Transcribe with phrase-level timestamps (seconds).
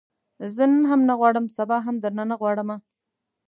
[0.55, 2.77] زه نن هم نه غواړم، سبا هم درنه نه غواړمه